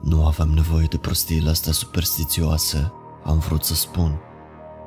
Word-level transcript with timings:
Nu 0.00 0.26
aveam 0.26 0.48
nevoie 0.48 0.86
de 0.86 0.96
prostiile 0.96 1.50
astea 1.50 1.72
superstițioase, 1.72 2.92
am 3.24 3.38
vrut 3.38 3.64
să 3.64 3.74
spun. 3.74 4.18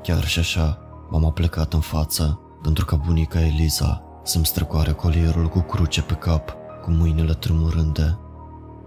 Chiar 0.03 0.25
și 0.25 0.39
așa, 0.39 0.79
m-am 1.09 1.31
plecat 1.33 1.73
în 1.73 1.79
față, 1.79 2.39
pentru 2.61 2.85
că 2.85 2.95
bunica 2.95 3.41
Eliza 3.41 4.03
să-mi 4.23 4.45
strecoare 4.45 4.91
colierul 4.91 5.47
cu 5.47 5.59
cruce 5.59 6.01
pe 6.01 6.13
cap, 6.13 6.55
cu 6.83 6.91
mâinile 6.91 7.33
tremurânde. 7.33 8.17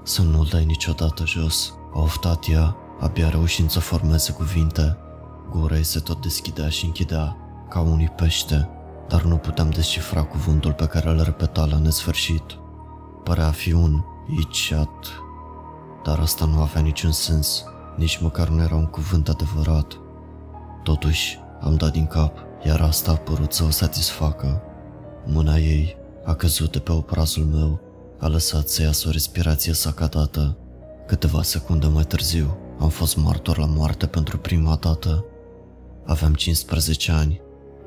Să 0.02 0.22
nu-l 0.22 0.48
dai 0.50 0.64
niciodată 0.64 1.26
jos, 1.26 1.74
a 1.94 2.00
oftat 2.00 2.48
ea, 2.48 2.76
abia 3.00 3.28
reușind 3.28 3.70
să 3.70 3.80
formeze 3.80 4.32
cuvinte. 4.32 4.96
Gura 5.50 5.76
ei 5.76 5.84
se 5.84 5.98
tot 5.98 6.22
deschidea 6.22 6.68
și 6.68 6.84
închidea, 6.84 7.36
ca 7.68 7.80
unui 7.80 8.08
pește, 8.08 8.68
dar 9.08 9.22
nu 9.22 9.36
puteam 9.36 9.70
descifra 9.70 10.22
cuvântul 10.22 10.72
pe 10.72 10.86
care 10.86 11.10
îl 11.10 11.22
repeta 11.22 11.64
la 11.64 11.78
nesfârșit. 11.78 12.42
Părea 13.24 13.46
a 13.46 13.50
fi 13.50 13.72
un 13.72 14.02
iciat, 14.38 15.22
dar 16.04 16.18
asta 16.18 16.44
nu 16.44 16.60
avea 16.60 16.80
niciun 16.80 17.12
sens, 17.12 17.64
nici 17.96 18.18
măcar 18.18 18.48
nu 18.48 18.62
era 18.62 18.74
un 18.74 18.86
cuvânt 18.86 19.28
adevărat. 19.28 19.98
Totuși, 20.82 21.38
am 21.60 21.74
dat 21.74 21.92
din 21.92 22.06
cap, 22.06 22.38
iar 22.66 22.80
asta 22.80 23.10
a 23.10 23.16
părut 23.16 23.52
să 23.52 23.64
o 23.64 23.70
satisfacă. 23.70 24.62
Mâna 25.26 25.56
ei 25.56 25.96
a 26.24 26.34
căzut 26.34 26.72
de 26.72 26.78
pe 26.78 26.92
obrazul 26.92 27.44
meu, 27.44 27.80
a 28.18 28.26
lăsat 28.26 28.68
să 28.68 28.82
iasă 28.82 29.08
o 29.08 29.10
respirație 29.10 29.72
sacatată. 29.72 30.56
Câteva 31.06 31.42
secunde 31.42 31.86
mai 31.86 32.04
târziu, 32.04 32.56
am 32.78 32.88
fost 32.88 33.16
martor 33.16 33.58
la 33.58 33.66
moarte 33.66 34.06
pentru 34.06 34.38
prima 34.38 34.76
dată. 34.80 35.24
Aveam 36.06 36.34
15 36.34 37.12
ani. 37.12 37.40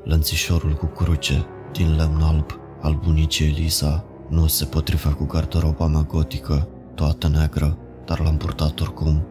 Lănțișorul 0.04 0.72
cu 0.74 0.86
cruce, 0.86 1.46
din 1.72 1.96
lemn 1.96 2.22
alb, 2.22 2.50
al 2.80 3.00
bunicii 3.04 3.46
Elisa, 3.46 4.04
nu 4.28 4.46
se 4.46 4.64
potrivea 4.64 5.12
cu 5.12 5.24
garderoba 5.24 5.86
mea 5.86 6.02
gotică, 6.02 6.68
toată 6.94 7.28
neagră, 7.28 7.78
dar 8.08 8.20
l-am 8.20 8.36
purtat 8.36 8.80
oricum. 8.80 9.26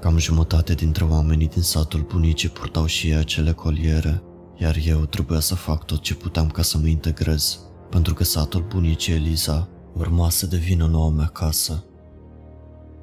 Cam 0.00 0.18
jumătate 0.18 0.74
dintre 0.74 1.04
oamenii 1.04 1.48
din 1.48 1.62
satul 1.62 2.00
bunicii 2.00 2.48
purtau 2.48 2.86
și 2.86 3.08
ei 3.08 3.16
acele 3.16 3.52
coliere, 3.52 4.22
iar 4.56 4.76
eu 4.84 5.04
trebuia 5.04 5.40
să 5.40 5.54
fac 5.54 5.84
tot 5.84 6.00
ce 6.00 6.14
puteam 6.14 6.48
ca 6.48 6.62
să 6.62 6.78
mă 6.78 6.86
integrez, 6.86 7.58
pentru 7.90 8.14
că 8.14 8.24
satul 8.24 8.66
bunicii 8.68 9.14
Eliza 9.14 9.68
urma 9.94 10.30
să 10.30 10.46
devină 10.46 10.86
noua 10.86 11.10
mea 11.10 11.26
casă. 11.26 11.84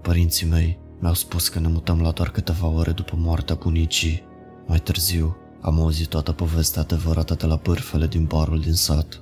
Părinții 0.02 0.48
mei 0.48 0.80
mi-au 1.00 1.14
spus 1.14 1.48
că 1.48 1.60
ne 1.60 1.68
mutăm 1.68 2.02
la 2.02 2.12
doar 2.12 2.30
câteva 2.30 2.68
ore 2.68 2.92
după 2.92 3.16
moartea 3.18 3.56
bunicii. 3.56 4.24
Mai 4.68 4.80
târziu 4.80 5.38
am 5.62 5.80
auzit 5.80 6.08
toată 6.08 6.32
povestea 6.32 6.82
adevărată 6.82 7.34
de 7.34 7.46
la 7.46 7.60
bârfele 7.64 8.08
din 8.08 8.26
barul 8.26 8.60
din 8.60 8.74
sat. 8.74 9.22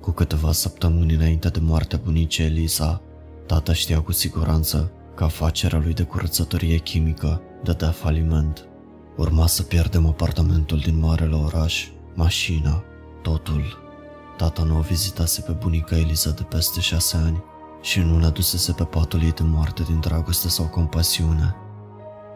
Cu 0.00 0.10
câteva 0.10 0.52
săptămâni 0.52 1.14
înainte 1.14 1.48
de 1.48 1.60
moartea 1.62 2.00
bunicii 2.04 2.44
Eliza, 2.44 3.00
tata 3.46 3.72
știa 3.72 4.00
cu 4.00 4.12
siguranță 4.12 4.90
că 5.16 5.24
afacerea 5.24 5.78
lui 5.78 5.94
de 5.94 6.02
curățătorie 6.02 6.76
chimică 6.76 7.40
dădea 7.62 7.90
faliment. 7.90 8.68
Urma 9.16 9.46
să 9.46 9.62
pierdem 9.62 10.06
apartamentul 10.06 10.78
din 10.78 10.98
marele 10.98 11.34
oraș, 11.34 11.88
mașina, 12.14 12.82
totul. 13.22 13.84
Tata 14.36 14.62
nu 14.62 14.78
o 14.78 14.80
vizitase 14.80 15.40
pe 15.40 15.52
bunica 15.52 15.96
Eliza 15.96 16.30
de 16.30 16.42
peste 16.42 16.80
șase 16.80 17.16
ani 17.16 17.42
și 17.80 18.00
nu 18.00 18.18
ne 18.18 18.28
dusese 18.28 18.72
pe 18.72 18.84
patul 18.84 19.22
ei 19.22 19.32
de 19.32 19.42
moarte 19.42 19.82
din 19.82 20.00
dragoste 20.00 20.48
sau 20.48 20.66
compasiune. 20.66 21.56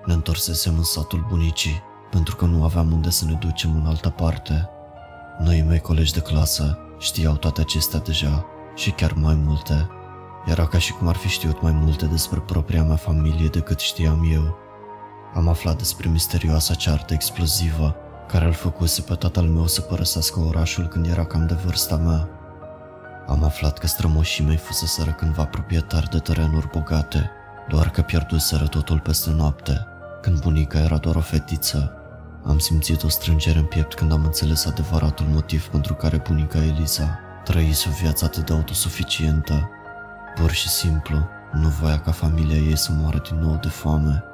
Ne 0.05 0.13
întorsesem 0.13 0.77
în 0.77 0.85
satul 0.85 1.27
bunicii, 1.29 1.83
pentru 2.11 2.37
că 2.37 2.45
nu 2.45 2.65
aveam 2.65 2.93
unde 2.93 3.11
să 3.11 3.25
ne 3.25 3.33
ducem 3.33 3.75
în 3.75 3.87
altă 3.87 4.09
parte. 4.09 4.69
Noi 5.39 5.65
mei 5.69 5.81
colegi 5.81 6.13
de 6.13 6.21
clasă 6.21 6.79
știau 6.99 7.37
toate 7.37 7.61
acestea 7.61 7.99
deja 7.99 8.45
și 8.75 8.91
chiar 8.91 9.13
mai 9.13 9.35
multe. 9.35 9.89
Era 10.47 10.67
ca 10.67 10.79
și 10.79 10.93
cum 10.93 11.09
ar 11.09 11.17
fi 11.17 11.29
știut 11.29 11.63
mai 11.63 11.73
multe 11.73 12.07
despre 12.07 12.39
propria 12.39 12.83
mea 12.83 12.97
familie 12.97 13.49
decât 13.49 13.79
știam 13.79 14.29
eu. 14.33 14.57
Am 15.35 15.49
aflat 15.49 15.77
despre 15.77 16.09
misterioasa 16.09 16.75
ceartă 16.75 17.15
explozivă 17.15 17.97
care 18.29 18.45
îl 18.45 18.53
făcuse 18.53 19.03
pe 19.03 19.15
tatăl 19.15 19.45
meu 19.45 19.67
să 19.67 19.81
părăsească 19.81 20.41
orașul 20.41 20.87
când 20.87 21.07
era 21.07 21.25
cam 21.25 21.47
de 21.47 21.55
vârsta 21.65 21.97
mea. 21.97 22.29
Am 23.27 23.45
aflat 23.45 23.79
că 23.79 23.87
strămoșii 23.87 24.45
mei 24.45 24.57
fuseseră 24.57 25.11
cândva 25.11 25.45
proprietari 25.45 26.11
de 26.11 26.19
terenuri 26.19 26.69
bogate, 26.73 27.31
doar 27.69 27.91
că 27.91 28.03
pierduseră 28.03 28.67
totul 28.67 28.99
peste 28.99 29.31
noapte, 29.31 29.87
când 30.21 30.41
bunica 30.41 30.79
era 30.79 30.97
doar 30.97 31.17
o 31.17 31.21
fetiță. 31.21 31.93
Am 32.45 32.59
simțit 32.59 33.03
o 33.03 33.09
strângere 33.09 33.59
în 33.59 33.65
piept 33.65 33.95
când 33.95 34.13
am 34.13 34.25
înțeles 34.25 34.67
adevăratul 34.67 35.27
motiv 35.27 35.67
pentru 35.67 35.95
care 35.95 36.17
bunica 36.17 36.59
Eliza 36.65 37.19
trăise 37.45 37.89
o 37.89 37.93
viață 38.03 38.25
atât 38.25 38.47
de 38.47 38.53
autosuficientă. 38.53 39.71
Pur 40.35 40.51
și 40.51 40.69
simplu, 40.69 41.29
nu 41.53 41.69
voia 41.69 41.99
ca 41.99 42.11
familia 42.11 42.57
ei 42.57 42.77
să 42.77 42.93
moară 42.93 43.23
din 43.29 43.39
nou 43.39 43.59
de 43.63 43.69
foame. 43.69 44.25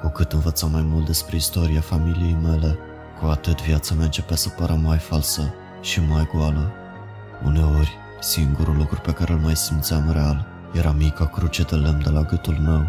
Cu 0.00 0.08
cât 0.08 0.32
învățam 0.32 0.70
mai 0.70 0.82
mult 0.82 1.06
despre 1.06 1.36
istoria 1.36 1.80
familiei 1.80 2.36
mele, 2.42 2.78
cu 3.20 3.26
atât 3.26 3.62
viața 3.62 3.94
mea 3.94 4.04
începea 4.04 4.36
să 4.36 4.48
pară 4.48 4.72
mai 4.72 4.98
falsă 4.98 5.54
și 5.80 6.00
mai 6.00 6.28
goală. 6.34 6.72
Uneori, 7.44 7.96
singurul 8.20 8.76
lucru 8.76 9.00
pe 9.00 9.12
care 9.12 9.32
îl 9.32 9.38
mai 9.38 9.56
simțeam 9.56 10.10
real 10.12 10.46
era 10.72 10.92
mica 10.92 11.26
cruce 11.26 11.62
de 11.62 11.74
lemn 11.74 12.02
de 12.02 12.10
la 12.10 12.22
gâtul 12.22 12.54
meu. 12.54 12.86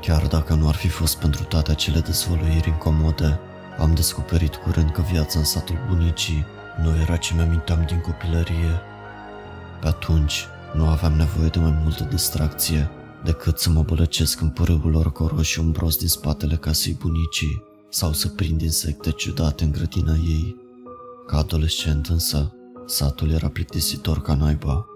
Chiar 0.00 0.26
dacă 0.26 0.54
nu 0.54 0.68
ar 0.68 0.74
fi 0.74 0.88
fost 0.88 1.18
pentru 1.18 1.44
toate 1.44 1.70
acele 1.70 2.00
dezvăluiri 2.00 2.68
incomode, 2.68 3.40
am 3.78 3.94
descoperit 3.94 4.54
curând 4.54 4.90
că 4.90 5.00
viața 5.00 5.38
în 5.38 5.44
satul 5.44 5.78
bunicii 5.88 6.46
nu 6.82 7.00
era 7.00 7.16
ce 7.16 7.34
mi-aminteam 7.34 7.84
din 7.86 8.00
copilărie. 8.00 8.80
Pe 9.80 9.86
atunci, 9.86 10.46
nu 10.74 10.86
aveam 10.86 11.12
nevoie 11.12 11.48
de 11.48 11.58
mai 11.58 11.78
multă 11.82 12.08
distracție 12.10 12.90
decât 13.24 13.58
să 13.58 13.70
mă 13.70 13.82
bălăcesc 13.82 14.40
în 14.40 14.48
părâul 14.48 14.90
lor 14.90 15.12
coroși 15.12 15.60
umbros 15.60 15.96
din 15.96 16.08
spatele 16.08 16.56
casei 16.56 16.96
bunicii 17.00 17.62
sau 17.88 18.12
să 18.12 18.28
prind 18.28 18.60
insecte 18.60 19.10
ciudate 19.10 19.64
în 19.64 19.70
grădina 19.70 20.14
ei. 20.14 20.56
Ca 21.26 21.36
adolescent 21.36 22.06
însă, 22.06 22.52
satul 22.86 23.30
era 23.30 23.48
plictisitor 23.48 24.22
ca 24.22 24.34
naiba. 24.34 24.86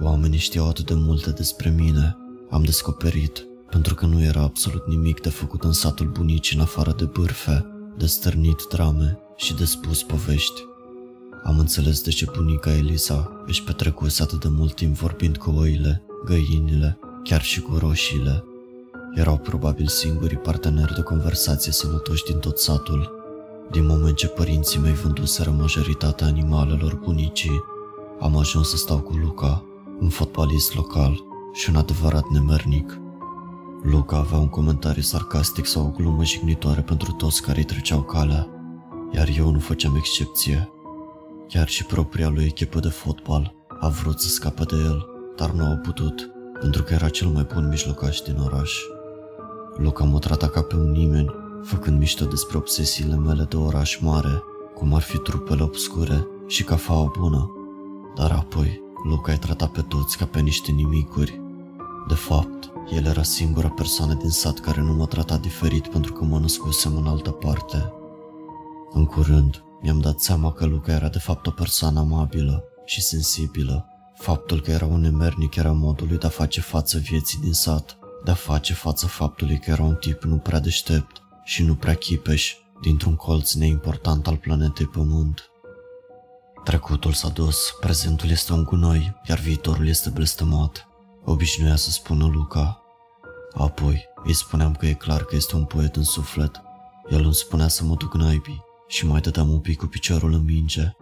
Oamenii 0.00 0.38
știau 0.38 0.68
atât 0.68 0.86
de 0.86 0.94
multe 0.94 1.30
despre 1.30 1.70
mine, 1.70 2.16
am 2.50 2.62
descoperit, 2.62 3.46
pentru 3.70 3.94
că 3.94 4.06
nu 4.06 4.22
era 4.22 4.40
absolut 4.40 4.86
nimic 4.86 5.20
de 5.20 5.28
făcut 5.28 5.64
în 5.64 5.72
satul 5.72 6.06
bunicii 6.06 6.56
în 6.56 6.62
afară 6.62 6.94
de 6.96 7.04
bârfe, 7.04 7.66
de 7.96 8.06
stârnit 8.06 8.66
drame 8.70 9.18
și 9.36 9.54
de 9.54 9.64
spus 9.64 10.02
povești. 10.02 10.62
Am 11.44 11.58
înțeles 11.58 12.02
de 12.02 12.10
ce 12.10 12.26
bunica 12.36 12.76
Elisa 12.76 13.42
își 13.46 13.62
petrecuse 13.62 14.22
atât 14.22 14.40
de 14.40 14.48
mult 14.48 14.74
timp 14.74 14.96
vorbind 14.96 15.36
cu 15.36 15.50
oile, 15.50 16.02
găinile, 16.24 16.98
chiar 17.24 17.42
și 17.42 17.60
cu 17.60 17.76
roșiile. 17.78 18.44
Erau 19.14 19.38
probabil 19.38 19.86
singurii 19.86 20.36
parteneri 20.36 20.94
de 20.94 21.02
conversație 21.02 21.72
sănătoși 21.72 22.24
din 22.24 22.38
tot 22.38 22.58
satul. 22.58 23.10
Din 23.70 23.86
moment 23.86 24.16
ce 24.16 24.26
părinții 24.26 24.80
mei 24.80 24.92
vânduseră 24.92 25.50
majoritatea 25.50 26.26
animalelor 26.26 26.94
bunicii, 26.94 27.64
am 28.20 28.36
ajuns 28.36 28.68
să 28.68 28.76
stau 28.76 28.98
cu 28.98 29.16
Luca, 29.16 29.64
un 30.00 30.08
fotbalist 30.08 30.74
local 30.74 31.22
și 31.52 31.70
un 31.70 31.76
adevărat 31.76 32.28
nemernic. 32.28 33.00
Luca 33.82 34.16
avea 34.16 34.38
un 34.38 34.48
comentariu 34.48 35.02
sarcastic 35.02 35.66
sau 35.66 35.86
o 35.86 35.90
glumă 35.96 36.24
jignitoare 36.24 36.80
pentru 36.80 37.12
toți 37.12 37.42
care 37.42 37.58
îi 37.58 37.64
treceau 37.64 38.02
calea, 38.02 38.48
iar 39.12 39.28
eu 39.36 39.50
nu 39.50 39.58
făceam 39.58 39.94
excepție. 39.96 40.72
Chiar 41.52 41.68
și 41.68 41.84
propria 41.84 42.28
lui 42.28 42.44
echipă 42.44 42.80
de 42.80 42.88
fotbal 42.88 43.54
a 43.80 43.88
vrut 43.88 44.20
să 44.20 44.28
scape 44.28 44.64
de 44.64 44.76
el, 44.76 45.06
dar 45.36 45.50
nu 45.50 45.64
au 45.64 45.76
putut, 45.76 46.30
pentru 46.60 46.82
că 46.82 46.94
era 46.94 47.08
cel 47.08 47.28
mai 47.28 47.46
bun 47.54 47.68
mijlocaș 47.68 48.20
din 48.20 48.36
oraș. 48.38 48.72
Luca 49.76 50.04
mă 50.04 50.18
trata 50.18 50.48
ca 50.48 50.62
pe 50.62 50.76
un 50.76 50.90
nimeni, 50.90 51.34
făcând 51.62 51.98
mișto 51.98 52.24
despre 52.24 52.56
obsesiile 52.56 53.16
mele 53.16 53.46
de 53.48 53.56
oraș 53.56 53.98
mare, 54.00 54.42
cum 54.74 54.94
ar 54.94 55.00
fi 55.00 55.18
trupele 55.18 55.62
obscure 55.62 56.26
și 56.46 56.64
cafeaua 56.64 57.12
bună. 57.18 57.50
Dar 58.14 58.30
apoi, 58.30 58.82
Luca 59.04 59.32
îi 59.32 59.38
trata 59.38 59.66
pe 59.66 59.80
toți 59.80 60.16
ca 60.18 60.24
pe 60.24 60.40
niște 60.40 60.70
nimicuri. 60.70 61.40
De 62.08 62.14
fapt, 62.14 62.70
el 62.90 63.04
era 63.04 63.22
singura 63.22 63.68
persoană 63.68 64.14
din 64.14 64.30
sat 64.30 64.58
care 64.58 64.80
nu 64.80 64.92
mă 64.92 65.06
trata 65.06 65.36
diferit 65.36 65.86
pentru 65.86 66.12
că 66.12 66.24
mă 66.24 66.38
născusem 66.38 66.96
în 66.96 67.06
altă 67.06 67.30
parte. 67.30 67.92
În 68.92 69.04
curând, 69.04 69.62
mi-am 69.82 70.00
dat 70.00 70.20
seama 70.20 70.52
că 70.52 70.66
Luca 70.66 70.92
era 70.92 71.08
de 71.08 71.18
fapt 71.18 71.46
o 71.46 71.50
persoană 71.50 71.98
amabilă 71.98 72.64
și 72.84 73.02
sensibilă. 73.02 73.86
Faptul 74.14 74.60
că 74.60 74.70
era 74.70 74.86
un 74.86 75.00
nemernic 75.00 75.54
era 75.54 75.72
modul 75.72 76.06
lui 76.08 76.18
de 76.18 76.26
a 76.26 76.30
face 76.30 76.60
față 76.60 76.98
vieții 76.98 77.38
din 77.38 77.52
sat, 77.52 77.98
de 78.24 78.30
a 78.30 78.34
face 78.34 78.74
față 78.74 79.06
faptului 79.06 79.58
că 79.58 79.70
era 79.70 79.82
un 79.82 79.94
tip 79.94 80.22
nu 80.22 80.36
prea 80.36 80.60
deștept 80.60 81.22
și 81.44 81.62
nu 81.62 81.74
prea 81.74 81.94
chipeș 81.94 82.54
dintr-un 82.82 83.14
colț 83.14 83.52
neimportant 83.52 84.26
al 84.26 84.36
planetei 84.36 84.86
Pământ. 84.86 85.50
Trecutul 86.64 87.12
s-a 87.12 87.28
dus, 87.28 87.74
prezentul 87.80 88.30
este 88.30 88.52
un 88.52 88.64
gunoi, 88.64 89.20
iar 89.28 89.38
viitorul 89.38 89.88
este 89.88 90.10
blestemat, 90.10 90.88
obișnuia 91.24 91.76
să 91.76 91.90
spună 91.90 92.26
Luca. 92.26 92.82
Apoi 93.52 94.04
îi 94.24 94.34
spuneam 94.34 94.74
că 94.74 94.86
e 94.86 94.92
clar 94.92 95.24
că 95.24 95.36
este 95.36 95.56
un 95.56 95.64
poet 95.64 95.96
în 95.96 96.04
suflet. 96.04 96.62
El 97.10 97.24
îmi 97.24 97.34
spunea 97.34 97.68
să 97.68 97.84
mă 97.84 97.94
duc 97.94 98.14
naibii 98.14 98.70
și 98.92 99.06
mai 99.06 99.20
dădeam 99.20 99.48
un 99.48 99.58
pic 99.58 99.78
cu 99.78 99.86
piciorul 99.86 100.32
în 100.32 100.44
minge. 100.44 100.96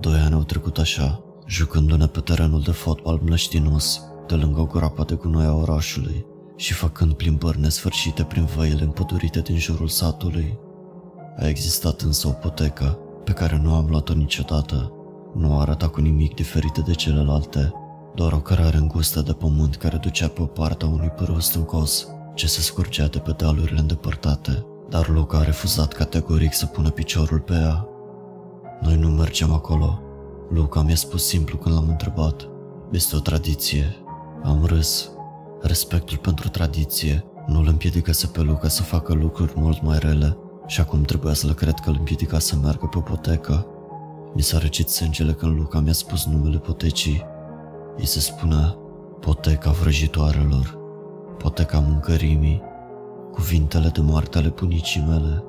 Doi 0.00 0.18
ani 0.18 0.34
au 0.34 0.42
trecut 0.42 0.78
așa, 0.78 1.24
jucându-ne 1.46 2.06
pe 2.06 2.20
terenul 2.20 2.60
de 2.60 2.70
fotbal 2.70 3.20
mlăștinos, 3.24 4.02
de 4.26 4.34
lângă 4.34 4.60
o 4.60 4.64
groapă 4.64 5.04
de 5.04 5.14
gunoi 5.14 5.44
a 5.44 5.54
orașului, 5.54 6.26
și 6.56 6.72
făcând 6.72 7.12
plimbări 7.12 7.60
nesfârșite 7.60 8.22
prin 8.22 8.44
văile 8.44 8.82
împădurite 8.82 9.40
din 9.40 9.58
jurul 9.58 9.88
satului. 9.88 10.58
A 11.38 11.48
existat 11.48 12.00
însă 12.00 12.28
o 12.28 12.30
potecă 12.30 12.98
pe 13.24 13.32
care 13.32 13.60
nu 13.62 13.74
am 13.74 13.86
luat-o 13.88 14.14
niciodată. 14.14 14.92
Nu 15.34 15.58
arăta 15.58 15.88
cu 15.88 16.00
nimic 16.00 16.34
diferit 16.34 16.78
de 16.78 16.92
celelalte, 16.92 17.72
doar 18.14 18.32
o 18.32 18.40
cărare 18.40 18.76
îngustă 18.76 19.20
de 19.20 19.32
pământ 19.32 19.76
care 19.76 19.96
ducea 19.96 20.28
pe 20.28 20.42
o 20.42 20.46
parte 20.46 20.84
a 20.84 20.88
unui 20.88 21.12
părâu 21.16 21.40
stâncos 21.40 22.08
ce 22.34 22.46
se 22.46 22.60
scurgea 22.60 23.06
de 23.06 23.18
pe 23.18 23.34
dealurile 23.36 23.80
îndepărtate, 23.80 24.66
dar 24.88 25.08
Luca 25.08 25.38
a 25.38 25.42
refuzat 25.42 25.92
categoric 25.92 26.52
să 26.52 26.66
pună 26.66 26.90
piciorul 26.90 27.40
pe 27.40 27.52
ea. 27.52 27.88
Noi 28.80 28.96
nu 28.96 29.08
mergem 29.08 29.52
acolo. 29.52 30.02
Luca 30.50 30.82
mi-a 30.82 30.94
spus 30.94 31.26
simplu 31.26 31.56
când 31.56 31.74
l-am 31.74 31.88
întrebat. 31.88 32.48
Este 32.90 33.16
o 33.16 33.18
tradiție. 33.18 33.96
Am 34.42 34.64
râs. 34.64 35.10
Respectul 35.60 36.16
pentru 36.16 36.48
tradiție 36.48 37.24
nu 37.46 37.58
îl 37.58 37.66
împiedicase 37.66 38.26
pe 38.26 38.40
Luca 38.40 38.68
să 38.68 38.82
facă 38.82 39.12
lucruri 39.12 39.52
mult 39.56 39.82
mai 39.82 39.98
rele 39.98 40.36
și 40.66 40.80
acum 40.80 41.02
trebuia 41.02 41.32
să 41.32 41.46
le 41.46 41.52
cred 41.52 41.74
că 41.74 41.90
îl 41.90 41.96
împiedica 41.98 42.38
să 42.38 42.56
meargă 42.62 42.86
pe 42.86 42.98
potecă. 42.98 43.66
Mi 44.34 44.42
s-a 44.42 44.58
răcit 44.58 44.88
sângele 44.88 45.32
când 45.32 45.56
Luca 45.56 45.78
mi-a 45.78 45.92
spus 45.92 46.24
numele 46.24 46.58
potecii. 46.58 47.22
Îi 47.96 48.06
se 48.06 48.20
spunea 48.20 48.76
poteca 49.20 49.70
vrăjitoarelor, 49.70 50.78
poteca 51.38 51.78
mâncărimii, 51.78 52.62
cuvintele 53.34 53.88
de 53.88 54.00
moarte 54.00 54.38
ale 54.38 54.48
bunicii 54.48 55.04
mele. 55.08 55.44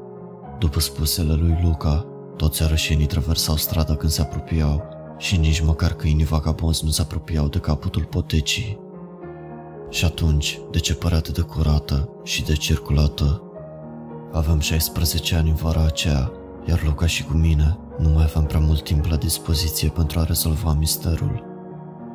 După 0.59 0.79
spusele 0.79 1.33
lui 1.33 1.59
Luca, 1.63 2.05
toți 2.37 2.63
arășenii 2.63 3.05
traversau 3.05 3.55
strada 3.55 3.95
când 3.95 4.11
se 4.11 4.21
apropiau 4.21 4.83
și 5.17 5.37
nici 5.37 5.61
măcar 5.61 5.93
câinii 5.93 6.25
vagabonzi 6.25 6.85
nu 6.85 6.89
se 6.89 7.01
apropiau 7.01 7.47
de 7.47 7.57
capătul 7.57 8.03
potecii. 8.03 8.79
Și 9.89 10.05
atunci, 10.05 10.59
de 10.71 10.79
ce 10.79 10.93
părea 10.93 11.17
atât 11.17 11.33
de 11.33 11.41
curată 11.41 12.09
și 12.23 12.43
de 12.43 12.53
circulată? 12.53 13.41
Aveam 14.31 14.59
16 14.59 15.35
ani 15.35 15.49
în 15.49 15.55
vara 15.55 15.83
aceea, 15.85 16.31
iar 16.67 16.83
Luca 16.83 17.05
și 17.05 17.23
cu 17.23 17.33
mine 17.33 17.77
nu 17.99 18.09
mai 18.09 18.23
aveam 18.23 18.45
prea 18.45 18.59
mult 18.59 18.83
timp 18.83 19.05
la 19.05 19.15
dispoziție 19.15 19.89
pentru 19.89 20.19
a 20.19 20.23
rezolva 20.23 20.73
misterul. 20.73 21.43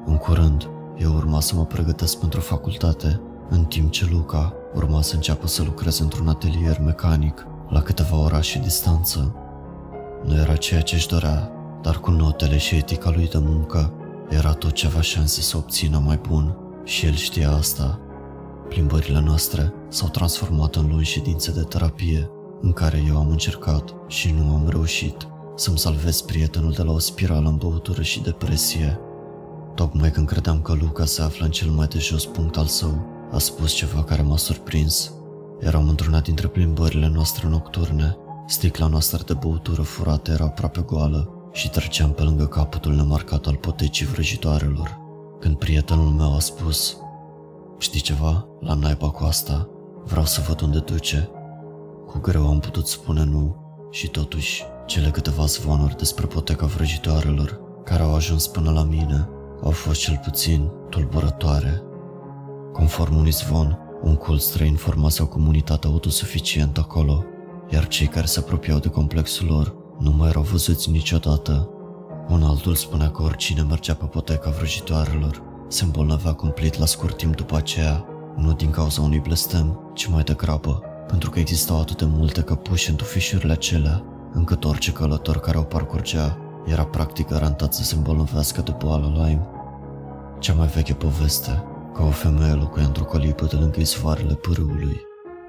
În 0.06 0.16
curând, 0.16 0.68
eu 0.98 1.14
urma 1.14 1.40
să 1.40 1.54
mă 1.54 1.64
pregătesc 1.64 2.18
pentru 2.18 2.40
facultate, 2.40 3.20
în 3.48 3.64
timp 3.64 3.90
ce 3.90 4.08
Luca 4.10 4.54
urma 4.74 5.02
să 5.02 5.14
înceapă 5.14 5.46
să 5.46 5.62
lucreze 5.62 6.02
într-un 6.02 6.28
atelier 6.28 6.80
mecanic 6.84 7.46
la 7.68 7.82
câteva 7.82 8.16
orașe 8.16 8.58
distanță. 8.58 9.34
Nu 10.24 10.36
era 10.36 10.56
ceea 10.56 10.80
ce 10.80 10.94
își 10.94 11.08
dorea, 11.08 11.50
dar 11.82 11.98
cu 11.98 12.10
notele 12.10 12.58
și 12.58 12.74
etica 12.74 13.10
lui 13.10 13.28
de 13.28 13.38
muncă 13.38 13.92
era 14.28 14.52
tot 14.52 14.72
ce 14.72 14.86
avea 14.86 15.00
șanse 15.00 15.40
să 15.40 15.56
obțină 15.56 16.02
mai 16.04 16.20
bun 16.28 16.56
și 16.84 17.06
el 17.06 17.14
știa 17.14 17.50
asta. 17.52 17.98
Plimbările 18.68 19.20
noastre 19.20 19.72
s-au 19.88 20.08
transformat 20.08 20.74
în 20.74 20.88
luni 20.88 21.04
ședințe 21.04 21.52
de 21.52 21.62
terapie, 21.62 22.30
în 22.60 22.72
care 22.72 23.04
eu 23.08 23.16
am 23.18 23.30
încercat 23.30 23.94
și 24.06 24.34
nu 24.38 24.54
am 24.54 24.68
reușit 24.68 25.28
să-mi 25.56 25.78
salvez 25.78 26.20
prietenul 26.20 26.72
de 26.72 26.82
la 26.82 26.92
o 26.92 26.98
spirală 26.98 27.48
în 27.48 27.56
băutură 27.56 28.02
și 28.02 28.22
depresie. 28.22 29.00
Tocmai 29.74 30.10
când 30.10 30.26
credeam 30.26 30.60
că 30.60 30.72
Luca 30.80 31.04
se 31.04 31.22
află 31.22 31.44
în 31.44 31.50
cel 31.50 31.70
mai 31.70 31.86
de 31.86 31.98
jos 31.98 32.26
punct 32.26 32.56
al 32.56 32.66
său, 32.66 33.06
a 33.32 33.38
spus 33.38 33.72
ceva 33.72 34.04
care 34.04 34.22
m-a 34.22 34.36
surprins. 34.36 35.12
Eram 35.60 35.88
într-una 35.88 36.20
dintre 36.20 36.46
plimbările 36.46 37.08
noastre 37.08 37.48
nocturne. 37.48 38.16
Sticla 38.46 38.86
noastră 38.86 39.22
de 39.26 39.34
băutură 39.34 39.82
furată 39.82 40.30
era 40.30 40.44
aproape 40.44 40.80
goală 40.80 41.50
și 41.52 41.70
treceam 41.70 42.10
pe 42.10 42.22
lângă 42.22 42.46
capătul 42.46 42.94
nemarcat 42.94 43.46
al 43.46 43.56
potecii 43.56 44.06
vrăjitoarelor. 44.06 44.98
Când 45.40 45.56
prietenul 45.56 46.08
meu 46.08 46.34
a 46.34 46.38
spus 46.38 46.96
Știi 47.78 48.00
ceva? 48.00 48.46
La 48.60 48.74
naiba 48.74 49.10
cu 49.10 49.24
asta. 49.24 49.68
Vreau 50.04 50.24
să 50.24 50.44
văd 50.48 50.60
unde 50.60 50.78
duce. 50.78 51.30
Cu 52.06 52.18
greu 52.18 52.48
am 52.48 52.58
putut 52.58 52.86
spune 52.86 53.24
nu 53.24 53.56
și 53.90 54.08
totuși 54.08 54.62
cele 54.86 55.10
câteva 55.10 55.44
zvonuri 55.44 55.96
despre 55.96 56.26
poteca 56.26 56.66
vrăjitoarelor 56.66 57.60
care 57.84 58.02
au 58.02 58.14
ajuns 58.14 58.46
până 58.46 58.70
la 58.70 58.82
mine 58.82 59.28
au 59.62 59.70
fost 59.70 60.00
cel 60.00 60.20
puțin 60.24 60.70
tulburătoare. 60.88 61.82
Conform 62.72 63.16
unui 63.16 63.30
zvon, 63.30 63.78
un 64.02 64.14
cult 64.16 64.40
străin 64.40 64.74
formase 64.74 65.22
o 65.22 65.26
comunitate 65.26 65.86
autosuficientă 65.86 66.80
acolo, 66.80 67.24
iar 67.70 67.88
cei 67.88 68.06
care 68.06 68.26
se 68.26 68.38
apropiau 68.38 68.78
de 68.78 68.88
complexul 68.88 69.46
lor 69.46 69.74
nu 69.98 70.10
mai 70.10 70.28
erau 70.28 70.42
văzuți 70.42 70.90
niciodată. 70.90 71.68
Un 72.28 72.42
altul 72.42 72.74
spunea 72.74 73.10
că 73.10 73.22
oricine 73.22 73.62
mergea 73.62 73.94
pe 73.94 74.04
poteca 74.04 74.50
vrăjitoarelor 74.50 75.42
se 75.68 75.84
îmbolnăvea 75.84 76.32
complet 76.32 76.78
la 76.78 76.86
scurt 76.86 77.16
timp 77.16 77.36
după 77.36 77.56
aceea, 77.56 78.04
nu 78.36 78.52
din 78.52 78.70
cauza 78.70 79.02
unui 79.02 79.20
blestem, 79.20 79.92
ci 79.94 80.06
mai 80.06 80.22
degrabă, 80.22 80.82
pentru 81.06 81.30
că 81.30 81.38
existau 81.38 81.80
atât 81.80 81.98
de 81.98 82.04
multe 82.08 82.42
căpuși 82.42 82.90
în 82.90 82.96
tufișurile 82.96 83.52
acelea, 83.52 84.04
încât 84.32 84.64
orice 84.64 84.92
călător 84.92 85.40
care 85.40 85.58
o 85.58 85.62
parcurgea 85.62 86.38
era 86.66 86.84
practic 86.84 87.28
garantat 87.28 87.74
să 87.74 87.82
se 87.82 87.94
îmbolnăvească 87.94 88.60
de 88.60 88.74
boală 88.78 89.12
Lyme. 89.14 89.46
Cea 90.38 90.54
mai 90.54 90.66
veche 90.66 90.94
poveste, 90.94 91.64
că 92.00 92.06
o 92.06 92.10
femeie 92.10 92.52
locuia 92.52 92.86
într-o 92.86 93.04
colibă 93.04 93.44
de 93.44 93.56
lângă 93.56 93.80
izvoarele 93.80 94.34
pârâului. 94.34 95.00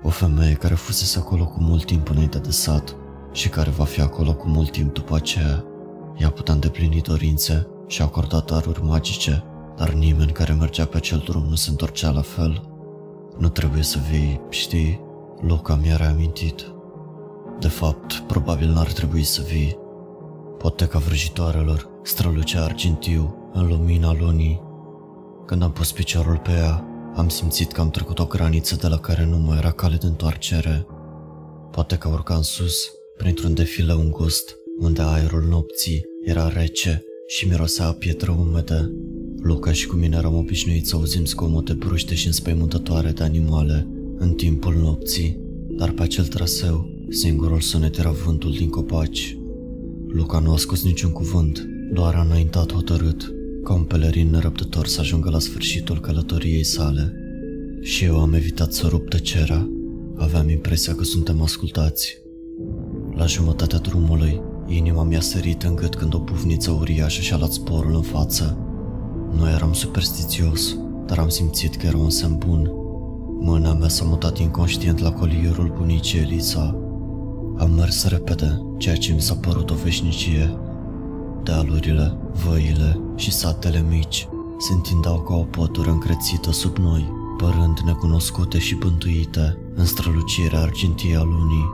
O 0.04 0.10
femeie 0.10 0.54
care 0.54 0.74
fusese 0.74 1.20
acolo 1.20 1.46
cu 1.46 1.58
mult 1.60 1.86
timp 1.86 2.10
înainte 2.10 2.38
de 2.38 2.52
sat 2.52 2.96
și 3.32 3.50
care 3.50 3.70
va 3.70 3.84
fi 3.84 4.02
acolo 4.02 4.34
cu 4.34 4.48
mult 4.48 4.72
timp 4.72 4.94
după 4.94 5.16
aceea. 5.16 5.64
Ea 6.18 6.30
putea 6.30 6.54
îndeplini 6.54 7.02
dorințe 7.02 7.68
și 7.88 8.02
acorda 8.02 8.40
daruri 8.40 8.84
magice, 8.84 9.44
dar 9.78 9.94
nimeni 9.94 10.32
care 10.32 10.54
mergea 10.54 10.86
pe 10.86 10.98
acel 10.98 11.24
drum 11.26 11.46
nu 11.50 11.56
se 11.56 11.70
întorcea 11.70 12.10
la 12.10 12.22
fel. 12.22 12.62
Nu 13.38 13.50
trebuie 13.50 13.84
să 13.84 14.00
vii, 14.12 14.42
știi, 14.50 15.02
Luca 15.42 15.80
mi-a 15.82 15.96
reamintit. 15.96 16.66
De 17.60 17.68
fapt, 17.68 18.14
probabil 18.14 18.70
n-ar 18.70 18.92
trebui 18.92 19.24
să 19.24 19.42
vii. 19.52 19.78
Poteca 20.58 21.00
vrăjitoarelor 21.00 21.90
strălucea 22.04 22.64
argintiu 22.64 23.50
în 23.54 23.68
lumina 23.68 24.14
lunii. 24.20 24.70
Când 25.46 25.62
am 25.64 25.72
pus 25.72 25.92
piciorul 25.92 26.38
pe 26.38 26.52
ea, 26.52 26.86
am 27.16 27.30
simțit 27.30 27.72
că 27.72 27.82
am 27.82 27.90
trecut 27.90 28.20
o 28.20 28.26
graniță 28.26 28.76
de 28.76 28.88
la 28.88 28.98
care 28.98 29.26
nu 29.26 29.38
mai 29.38 29.58
era 29.58 29.72
cale 29.72 29.96
de 29.96 30.06
întoarcere. 30.06 30.86
Poate 31.72 31.98
că 31.98 32.08
urcam 32.08 32.42
sus, 32.42 32.92
printr-un 33.18 33.54
defilă 33.54 33.94
îngust, 33.94 34.56
unde 34.80 35.02
aerul 35.02 35.44
nopții 35.50 36.06
era 36.24 36.48
rece 36.48 37.04
și 37.28 37.48
mirosea 37.48 37.86
a 37.86 37.92
pietră 37.92 38.32
umede. 38.32 38.92
Luca 39.42 39.72
și 39.72 39.88
cu 39.88 39.96
mine 39.96 40.16
eram 40.18 40.36
obișnuiți 40.36 40.90
să 40.90 40.96
auzim 40.96 41.26
scomote 41.26 41.74
bruște 41.74 42.16
și 42.16 42.26
înspăimântătoare 42.26 43.12
de 43.12 43.24
animale 43.24 43.88
în 44.18 44.34
timpul 44.34 44.74
nopții, 44.74 45.40
dar 45.70 45.92
pe 45.92 46.02
acel 46.02 46.28
traseu, 46.28 46.90
singurul 47.10 47.60
sunet 47.60 47.98
era 47.98 48.12
vântul 48.12 48.52
din 48.52 48.70
copaci. 48.70 49.38
Luca 50.08 50.40
nu 50.40 50.52
a 50.52 50.58
scos 50.58 50.84
niciun 50.84 51.12
cuvânt, 51.12 51.68
doar 51.94 52.16
a 52.16 52.22
înaintat 52.22 52.74
hotărât, 52.74 53.34
ca 53.64 53.74
un 53.74 53.84
pelerin 53.84 54.30
nerăbdător 54.30 54.88
să 54.88 55.00
ajungă 55.00 55.30
la 55.30 55.40
sfârșitul 55.40 56.00
călătoriei 56.00 56.64
sale. 56.64 57.14
Și 57.82 58.04
eu 58.04 58.20
am 58.20 58.34
evitat 58.34 58.74
să 58.74 58.88
rup 58.88 59.10
tăcerea. 59.10 59.70
Aveam 60.16 60.50
impresia 60.50 60.96
că 60.96 61.04
suntem 61.04 61.42
ascultați. 61.42 62.18
La 63.16 63.26
jumătatea 63.26 63.80
drumului, 63.80 64.42
inima 64.68 65.04
mi-a 65.04 65.22
sărit 65.22 65.64
în 65.64 65.76
gât 65.76 65.96
când 65.96 66.14
o 66.14 66.20
pufniță 66.20 66.72
uriașă 66.72 67.22
și-a 67.22 67.38
luat 67.38 67.52
sporul 67.52 67.96
în 67.96 68.02
față. 68.02 68.58
Nu 69.38 69.50
eram 69.50 69.74
superstițios, 69.74 70.78
dar 71.06 71.18
am 71.18 71.30
simțit 71.30 71.76
că 71.76 71.86
era 71.86 71.98
un 71.98 72.10
semn 72.10 72.38
bun. 72.38 72.70
Mâna 73.40 73.74
mea 73.74 73.88
s-a 73.88 74.06
mutat 74.06 74.40
inconștient 74.40 75.00
la 75.00 75.12
colierul 75.12 75.74
bunicii 75.78 76.20
Elisa. 76.20 76.76
Am 77.58 77.72
mers 77.72 78.08
repede, 78.08 78.62
ceea 78.78 78.96
ce 78.96 79.14
mi 79.14 79.22
s-a 79.22 79.36
părut 79.36 79.70
o 79.70 79.76
veșnicie. 79.84 80.58
Dealurile, 81.44 82.18
văile 82.46 83.00
și 83.16 83.32
satele 83.32 83.86
mici 83.90 84.28
se 84.58 84.74
întindau 84.74 85.20
ca 85.22 85.34
o 85.34 85.44
pătură 85.44 85.90
încrețită 85.90 86.52
sub 86.52 86.78
noi, 86.78 87.12
părând 87.38 87.80
necunoscute 87.80 88.60
și 88.60 88.76
bântuite 88.76 89.58
în 89.76 89.86
strălucirea 89.86 90.60
argintie 90.60 91.16
a 91.18 91.24
lunii. 91.24 91.72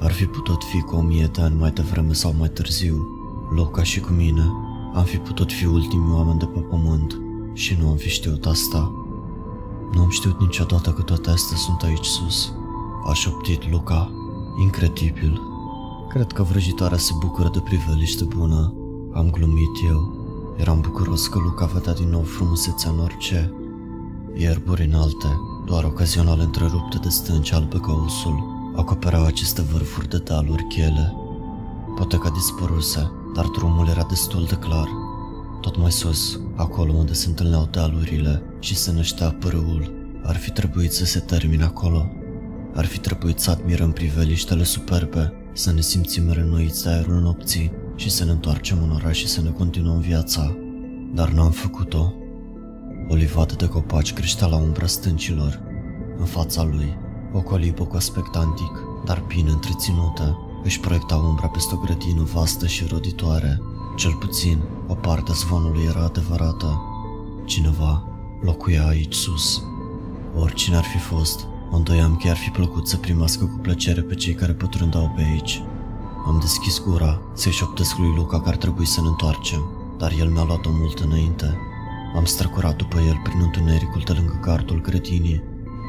Ar 0.00 0.12
fi 0.12 0.24
putut 0.24 0.64
fi 0.64 0.80
cu 0.80 0.96
o 0.96 1.00
mie 1.00 1.30
de 1.32 1.40
ani 1.40 1.58
mai 1.58 1.70
devreme 1.70 2.12
sau 2.12 2.34
mai 2.38 2.48
târziu, 2.48 3.06
Loca 3.50 3.82
și 3.82 4.00
cu 4.00 4.12
mine, 4.12 4.52
am 4.94 5.04
fi 5.04 5.16
putut 5.16 5.52
fi 5.52 5.66
ultimii 5.66 6.12
oameni 6.12 6.38
de 6.38 6.44
pe 6.44 6.58
pământ 6.58 7.20
și 7.52 7.76
nu 7.80 7.88
am 7.88 7.96
fi 7.96 8.08
știut 8.08 8.46
asta. 8.46 8.92
Nu 9.92 10.00
am 10.00 10.10
știut 10.10 10.40
niciodată 10.40 10.90
că 10.90 11.02
toate 11.02 11.30
astea 11.30 11.56
sunt 11.56 11.82
aici 11.82 12.04
sus. 12.04 12.52
A 13.06 13.12
șoptit 13.12 13.70
Luca. 13.70 14.10
Incredibil. 14.60 15.40
Cred 16.08 16.32
că 16.32 16.42
vrăjitoarea 16.42 16.98
se 16.98 17.12
bucură 17.18 17.50
de 17.52 17.60
priveliște 17.60 18.24
bună. 18.24 18.74
Am 19.16 19.30
glumit 19.30 19.76
eu. 19.88 20.14
Eram 20.56 20.80
bucuros 20.80 21.26
că 21.26 21.38
Luca 21.38 21.64
vedea 21.66 21.92
din 21.92 22.08
nou 22.08 22.22
frumusețea 22.22 22.90
în 22.90 22.98
orice. 22.98 23.52
Ierburi 24.34 24.84
înalte, 24.84 25.26
doar 25.66 25.84
ocazional 25.84 26.40
întrerupte 26.40 26.98
de 27.02 27.08
stânci 27.08 27.52
albe 27.52 27.78
ca 27.78 28.02
usul, 28.04 28.44
acopereau 28.74 29.24
aceste 29.24 29.62
vârfuri 29.62 30.08
de 30.08 30.18
dealuri 30.18 30.66
chele. 30.66 31.14
Poate 31.96 32.16
că 32.16 32.30
dispăruse, 32.30 33.10
dar 33.34 33.46
drumul 33.46 33.88
era 33.88 34.06
destul 34.08 34.44
de 34.48 34.54
clar. 34.54 34.88
Tot 35.60 35.78
mai 35.78 35.92
sus, 35.92 36.40
acolo 36.54 36.92
unde 36.92 37.12
se 37.12 37.28
întâlneau 37.28 37.68
dealurile 37.70 38.42
și 38.58 38.76
se 38.76 38.92
năștea 38.92 39.30
pârâul, 39.30 39.92
ar 40.24 40.36
fi 40.36 40.50
trebuit 40.50 40.92
să 40.92 41.04
se 41.04 41.18
termine 41.18 41.64
acolo. 41.64 42.06
Ar 42.74 42.84
fi 42.84 42.98
trebuit 42.98 43.38
să 43.38 43.50
admirăm 43.50 43.92
priveliștele 43.92 44.64
superbe, 44.64 45.32
să 45.52 45.72
ne 45.72 45.80
simțim 45.80 46.30
renoiți 46.30 46.82
de 46.82 46.90
aerul 46.90 47.20
nopții 47.20 47.84
și 47.96 48.10
să 48.10 48.24
ne 48.24 48.30
întoarcem 48.30 48.78
în 48.82 48.90
oraș 48.90 49.18
și 49.18 49.28
să 49.28 49.40
ne 49.42 49.50
continuăm 49.50 49.98
viața. 49.98 50.56
Dar 51.14 51.28
n-am 51.28 51.50
făcut-o. 51.50 52.12
O 53.08 53.14
livadă 53.14 53.54
de 53.54 53.68
copaci 53.68 54.12
creștea 54.12 54.46
la 54.46 54.56
umbra 54.56 54.86
stâncilor. 54.86 55.60
În 56.18 56.24
fața 56.24 56.62
lui, 56.62 56.96
o 57.32 57.40
colibă 57.42 57.84
cu 57.84 57.96
aspect 57.96 58.36
antic, 58.36 58.72
dar 59.04 59.24
bine 59.26 59.50
întreținută, 59.50 60.38
își 60.64 60.80
proiecta 60.80 61.16
umbra 61.16 61.46
peste 61.46 61.74
o 61.74 61.78
grădină 61.78 62.22
vastă 62.22 62.66
și 62.66 62.86
roditoare. 62.90 63.60
Cel 63.96 64.12
puțin, 64.12 64.58
o 64.86 64.94
parte 64.94 65.30
a 65.30 65.34
zvonului 65.34 65.84
era 65.88 66.04
adevărată. 66.04 66.82
Cineva 67.44 68.08
locuia 68.42 68.86
aici 68.86 69.14
sus. 69.14 69.62
Oricine 70.34 70.76
ar 70.76 70.84
fi 70.84 70.98
fost, 70.98 71.46
mă 71.70 71.76
îndoiam 71.76 72.16
că 72.16 72.28
ar 72.28 72.36
fi 72.36 72.50
plăcut 72.50 72.88
să 72.88 72.96
primească 72.96 73.44
cu 73.44 73.58
plăcere 73.62 74.00
pe 74.00 74.14
cei 74.14 74.34
care 74.34 74.52
pătrundau 74.52 75.12
pe 75.16 75.22
aici. 75.22 75.62
Am 76.26 76.38
deschis 76.40 76.82
gura 76.82 77.20
să-i 77.32 77.52
șoptesc 77.52 77.98
lui 77.98 78.12
Luca 78.16 78.40
că 78.40 78.48
ar 78.48 78.56
trebui 78.56 78.86
să 78.86 79.00
ne 79.00 79.08
întoarcem, 79.08 79.64
dar 79.98 80.12
el 80.18 80.28
mi-a 80.28 80.44
luat-o 80.44 80.70
mult 80.72 80.98
înainte. 80.98 81.58
Am 82.16 82.24
străcurat 82.24 82.76
după 82.76 83.00
el 83.00 83.20
prin 83.22 83.40
întunericul 83.40 84.02
de 84.04 84.12
lângă 84.12 84.38
gardul 84.42 84.80
grădinii. 84.80 85.42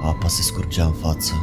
Apa 0.03 0.27
se 0.27 0.41
scurgea 0.41 0.85
în 0.85 0.91
față. 0.91 1.33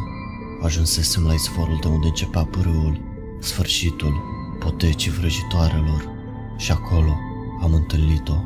Ajunsesem 0.62 1.24
la 1.24 1.32
izvorul 1.32 1.78
de 1.80 1.88
unde 1.88 2.06
începea 2.06 2.44
pârâul, 2.44 3.00
sfârșitul 3.40 4.22
potecii 4.58 5.10
vrăjitoarelor. 5.10 6.08
Și 6.56 6.72
acolo 6.72 7.16
am 7.62 7.74
întâlnit-o. 7.74 8.36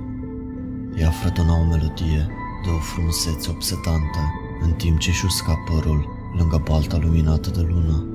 Ea 0.96 1.10
fredona 1.10 1.58
o 1.58 1.64
melodie 1.64 2.28
de 2.64 2.70
o 2.76 2.78
frumusețe 2.78 3.50
obsedantă, 3.50 4.20
în 4.60 4.72
timp 4.72 4.98
ce 4.98 5.10
își 5.10 5.24
usca 5.24 5.54
părul 5.54 6.08
lângă 6.36 6.62
balta 6.64 6.96
luminată 6.96 7.50
de 7.50 7.60
lună. 7.60 8.06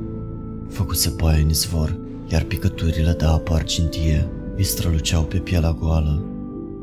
Făcuse 0.69 1.13
baie 1.17 1.41
în 1.41 1.49
izvor, 1.49 2.01
iar 2.33 2.43
picăturile 2.43 3.11
de 3.11 3.25
apă 3.25 3.53
argintie 3.53 4.29
îi 4.55 4.63
străluceau 4.63 5.23
pe 5.23 5.37
pielea 5.37 5.71
goală. 5.71 6.23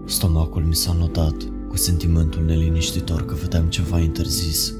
Stomacul 0.04 0.62
mi 0.62 0.74
s-a 0.74 0.96
notat 0.98 1.34
cu 1.68 1.76
sentimentul 1.76 2.44
neliniștitor 2.44 3.24
că 3.24 3.34
vedeam 3.34 3.64
ceva 3.64 3.98
interzis. 3.98 4.74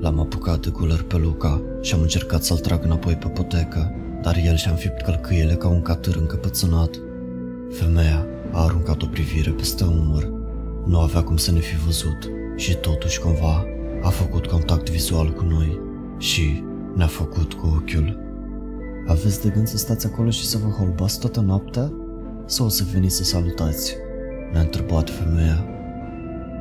L-am 0.00 0.20
apucat 0.20 0.60
de 0.60 0.70
guler 0.70 1.02
pe 1.02 1.16
Luca 1.16 1.62
și 1.80 1.94
am 1.94 2.00
încercat 2.00 2.44
să-l 2.44 2.56
trag 2.58 2.84
înapoi 2.84 3.14
pe 3.14 3.26
potecă, 3.26 3.94
dar 4.22 4.36
el 4.46 4.56
și-a 4.56 4.70
înfipt 4.70 5.00
călcâiele 5.00 5.54
ca 5.54 5.68
un 5.68 5.82
catâr 5.82 6.16
încăpățânat. 6.16 6.90
Femeia 7.70 8.26
a 8.52 8.62
aruncat 8.62 9.02
o 9.02 9.06
privire 9.06 9.50
peste 9.50 9.84
umăr. 9.84 10.32
Nu 10.86 10.98
avea 10.98 11.22
cum 11.22 11.36
să 11.36 11.52
ne 11.52 11.60
fi 11.60 11.76
văzut 11.76 12.30
și 12.56 12.74
totuși 12.76 13.20
cumva 13.20 13.64
a 14.02 14.08
făcut 14.08 14.46
contact 14.46 14.90
vizual 14.90 15.32
cu 15.32 15.44
noi 15.44 15.80
și 16.18 16.62
ne-a 16.94 17.06
făcut 17.06 17.52
cu 17.52 17.66
ochiul. 17.66 18.27
Aveți 19.08 19.40
de 19.40 19.48
gând 19.48 19.68
să 19.68 19.76
stați 19.76 20.06
acolo 20.06 20.30
și 20.30 20.46
să 20.46 20.58
vă 20.58 20.68
holbați 20.68 21.18
toată 21.18 21.40
noaptea? 21.40 21.92
Sau 22.46 22.66
o 22.66 22.68
să 22.68 22.84
veniți 22.92 23.16
să 23.16 23.24
salutați? 23.24 23.94
Ne-a 24.52 24.60
întrebat 24.60 25.10
femeia. 25.10 25.64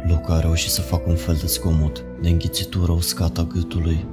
Luca 0.07 0.33
a 0.33 0.39
reușit 0.39 0.71
să 0.71 0.81
facă 0.81 1.09
un 1.09 1.15
fel 1.15 1.35
de 1.35 1.45
zgomot, 1.45 2.03
de 2.21 2.29
înghițitură 2.29 2.91
uscată 2.91 3.41
a 3.41 3.43
gâtului. 3.43 4.05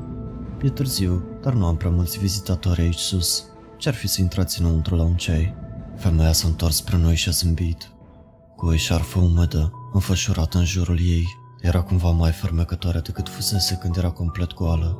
E 0.62 0.68
târziu, 0.70 1.24
dar 1.42 1.52
nu 1.52 1.66
am 1.66 1.76
prea 1.76 1.90
mulți 1.90 2.18
vizitatori 2.18 2.80
aici 2.80 2.98
sus. 2.98 3.44
Ce-ar 3.76 3.94
fi 3.94 4.08
să 4.08 4.20
intrați 4.20 4.60
înăuntru 4.60 4.94
la 4.94 5.02
un 5.02 5.16
ceai? 5.16 5.54
Femeia 5.96 6.32
s-a 6.32 6.48
întors 6.48 6.76
spre 6.76 6.96
noi 6.96 7.14
și 7.14 7.28
a 7.28 7.32
zâmbit. 7.32 7.90
Cu 8.56 8.66
o 8.66 8.72
eșarfă 8.72 9.18
umedă, 9.18 9.72
înfășurată 9.92 10.58
în 10.58 10.64
jurul 10.64 10.98
ei, 11.00 11.24
era 11.60 11.82
cumva 11.82 12.10
mai 12.10 12.30
fermecătoare 12.30 13.00
decât 13.00 13.28
fusese 13.28 13.78
când 13.80 13.96
era 13.96 14.10
complet 14.10 14.54
goală. 14.54 14.98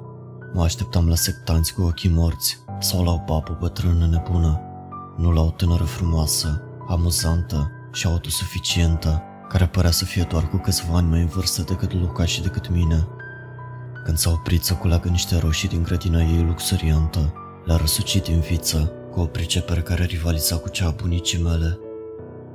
Mă 0.53 0.63
așteptam 0.63 1.09
la 1.09 1.15
sectanți 1.15 1.75
cu 1.75 1.83
ochii 1.83 2.11
morți 2.11 2.64
sau 2.85 3.05
la 3.05 3.13
o 3.13 3.19
babă 3.27 3.57
bătrână 3.61 4.07
nebună, 4.07 4.61
nu 5.17 5.33
la 5.33 5.41
o 5.41 5.51
tânără 5.51 5.85
frumoasă, 5.85 6.63
amuzantă 6.89 7.71
și 7.93 8.07
autosuficientă, 8.07 9.23
care 9.49 9.67
părea 9.67 9.91
să 9.91 10.05
fie 10.05 10.27
doar 10.31 10.49
cu 10.49 10.57
câțiva 10.57 10.97
ani 10.97 11.09
mai 11.09 11.21
în 11.21 11.27
vârstă 11.27 11.63
decât 11.63 11.93
Luca 11.93 12.25
și 12.25 12.43
decât 12.43 12.71
mine. 12.71 13.07
Când 14.05 14.17
s-a 14.17 14.31
oprit 14.31 14.65
să 14.65 14.75
culeagă 14.75 15.09
niște 15.09 15.39
roșii 15.39 15.69
din 15.69 15.83
grădina 15.83 16.23
ei 16.23 16.45
luxuriantă, 16.47 17.33
le-a 17.65 17.77
răsucit 17.77 18.27
în 18.27 18.41
viță 18.41 18.93
cu 19.11 19.21
o 19.21 19.25
pricepere 19.25 19.81
care 19.81 20.05
rivaliza 20.05 20.57
cu 20.57 20.69
cea 20.69 20.87
a 20.87 20.91
bunicii 20.91 21.43
mele. 21.43 21.79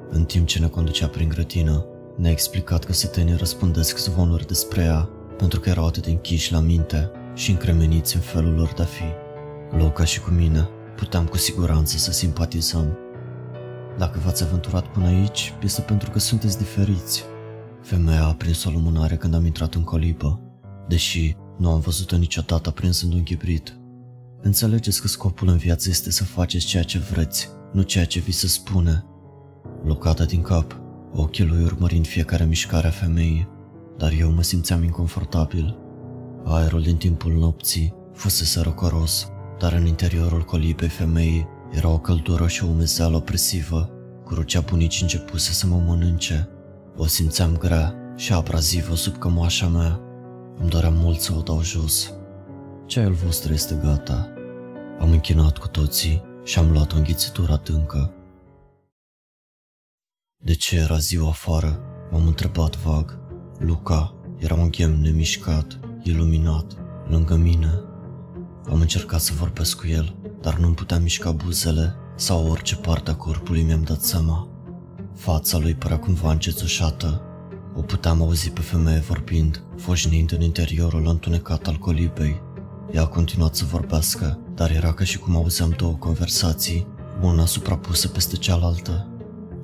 În 0.09 0.23
timp 0.25 0.47
ce 0.47 0.59
ne 0.59 0.67
conducea 0.67 1.07
prin 1.07 1.29
grădină, 1.29 1.85
ne-a 2.15 2.31
explicat 2.31 2.83
că 2.83 2.93
sătenii 2.93 3.35
răspândesc 3.35 3.97
zvonuri 3.97 4.47
despre 4.47 4.81
ea 4.81 5.09
pentru 5.37 5.59
că 5.59 5.69
erau 5.69 5.85
atât 5.85 6.03
de 6.03 6.09
închiși 6.09 6.51
la 6.51 6.59
minte 6.59 7.11
și 7.33 7.51
încremeniți 7.51 8.15
în 8.15 8.21
felul 8.21 8.53
lor 8.53 8.73
de 8.75 8.81
a 8.81 8.85
fi. 8.85 9.18
Luca 9.71 10.03
și 10.03 10.21
cu 10.21 10.29
mine 10.29 10.67
puteam 10.95 11.25
cu 11.25 11.37
siguranță 11.37 11.97
să 11.97 12.11
simpatizăm. 12.11 12.97
Dacă 13.97 14.19
v-ați 14.25 14.43
aventurat 14.43 14.87
până 14.87 15.05
aici, 15.07 15.53
este 15.63 15.81
pentru 15.81 16.09
că 16.09 16.19
sunteți 16.19 16.57
diferiți. 16.57 17.23
Femeia 17.81 18.25
a 18.25 18.33
prins 18.33 18.63
o 18.63 18.69
lumânare 18.69 19.15
când 19.15 19.33
am 19.33 19.45
intrat 19.45 19.73
în 19.73 19.83
colibă, 19.83 20.39
deși 20.87 21.35
nu 21.57 21.71
am 21.71 21.79
văzut-o 21.79 22.17
niciodată 22.17 22.69
aprinsând 22.69 23.13
un 23.13 23.23
chibrit. 23.23 23.79
Înțelegeți 24.41 25.01
că 25.01 25.07
scopul 25.07 25.47
în 25.47 25.57
viață 25.57 25.89
este 25.89 26.11
să 26.11 26.23
faceți 26.23 26.65
ceea 26.65 26.83
ce 26.83 26.99
vreți, 26.99 27.49
nu 27.73 27.81
ceea 27.81 28.05
ce 28.05 28.19
vi 28.19 28.31
se 28.31 28.47
spune. 28.47 29.05
Locată 29.83 30.25
din 30.25 30.41
cap, 30.41 30.81
ochii 31.13 31.45
lui 31.45 31.63
urmărind 31.63 32.07
fiecare 32.07 32.45
mișcare 32.45 32.87
a 32.87 32.91
femeii, 32.91 33.47
dar 33.97 34.11
eu 34.19 34.31
mă 34.31 34.41
simțeam 34.41 34.83
inconfortabil. 34.83 35.77
Aerul 36.45 36.81
din 36.81 36.95
timpul 36.95 37.31
nopții 37.31 37.93
fusese 38.13 38.61
răcoros, 38.61 39.31
dar 39.59 39.73
în 39.73 39.85
interiorul 39.85 40.43
colibei 40.43 40.87
femeii 40.87 41.47
era 41.71 41.89
o 41.89 41.99
căldură 41.99 42.47
și 42.47 42.63
o 42.63 42.67
umezeală 42.67 43.15
opresivă. 43.15 43.89
Crucea 44.25 44.61
bunicii 44.61 45.01
începuse 45.01 45.51
să 45.51 45.67
mă 45.67 45.83
mănânce. 45.87 46.49
O 46.97 47.05
simțeam 47.05 47.57
grea 47.57 47.95
și 48.15 48.33
abrazivă 48.33 48.95
sub 48.95 49.17
cămașa 49.17 49.67
mea. 49.67 49.99
Îmi 50.59 50.69
doream 50.69 50.93
mult 50.93 51.19
să 51.19 51.33
o 51.37 51.41
dau 51.41 51.63
jos. 51.63 52.13
Ceaiul 52.85 53.13
vostru 53.13 53.53
este 53.53 53.79
gata. 53.83 54.33
Am 54.99 55.11
închinat 55.11 55.57
cu 55.57 55.67
toții 55.67 56.23
și 56.43 56.59
am 56.59 56.71
luat 56.71 56.93
o 56.93 56.97
înghițitură 56.97 57.51
adâncă. 57.51 58.13
De 60.37 60.53
ce 60.53 60.75
era 60.75 60.97
ziua 60.97 61.29
afară? 61.29 61.79
M-am 62.11 62.27
întrebat 62.27 62.77
vag. 62.77 63.19
Luca 63.57 64.13
era 64.37 64.55
un 64.55 64.69
ghem 64.71 64.99
nemișcat, 65.01 65.79
iluminat, 66.03 66.77
lângă 67.07 67.35
mine. 67.35 67.83
Am 68.69 68.79
încercat 68.79 69.21
să 69.21 69.33
vorbesc 69.37 69.77
cu 69.77 69.87
el, 69.87 70.15
dar 70.41 70.57
nu-mi 70.57 70.73
puteam 70.75 71.01
mișca 71.01 71.31
buzele 71.31 71.95
sau 72.15 72.49
orice 72.49 72.75
parte 72.75 73.11
a 73.11 73.15
corpului 73.15 73.61
mi-am 73.61 73.81
dat 73.81 74.01
seama. 74.01 74.47
Fața 75.15 75.57
lui 75.57 75.73
părea 75.75 75.99
cumva 75.99 76.31
încețușată. 76.31 77.21
O 77.75 77.81
puteam 77.81 78.21
auzi 78.21 78.49
pe 78.49 78.61
femeie 78.61 78.99
vorbind, 78.99 79.63
foșnind 79.77 80.31
în 80.31 80.41
interiorul 80.41 81.07
întunecat 81.07 81.67
al 81.67 81.75
colibei. 81.75 82.41
Ea 82.91 83.01
a 83.01 83.07
continuat 83.07 83.55
să 83.55 83.65
vorbească, 83.65 84.39
dar 84.55 84.71
era 84.71 84.93
ca 84.93 85.03
și 85.03 85.17
cum 85.17 85.35
auzeam 85.35 85.73
două 85.77 85.93
conversații, 85.93 86.87
una 87.21 87.45
suprapusă 87.45 88.07
peste 88.07 88.35
cealaltă. 88.35 89.07